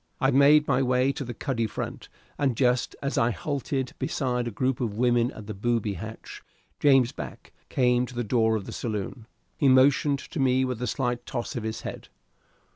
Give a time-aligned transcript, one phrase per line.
[0.19, 2.09] I made my way to the cuddy front,
[2.39, 6.41] and just as I halted beside a group of women at the booby hatch,
[6.79, 9.27] James Back came to the door of the saloon.
[9.57, 12.07] He motioned to me with a slight toss of his head.